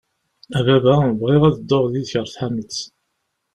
A 0.57 0.59
baba, 0.65 0.95
bɣiɣ 1.19 1.43
ad 1.49 1.55
dduɣ 1.59 1.85
yid-k 1.91 2.13
ɣer 2.17 2.27
tḥanutt. 2.33 2.79